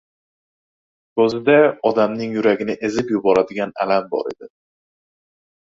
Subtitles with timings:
[1.21, 1.57] Ko‘zida,
[1.91, 4.53] odamning yuragini ezib yuboradigan alam bor edi.